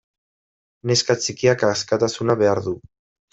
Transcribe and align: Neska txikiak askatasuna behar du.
Neska 0.91 1.15
txikiak 1.25 1.65
askatasuna 1.67 2.37
behar 2.41 2.63
du. 2.71 2.75